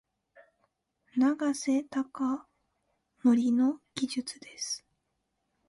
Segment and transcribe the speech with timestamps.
[1.15, 2.01] 永瀬貴
[3.23, 4.83] 規の技術です。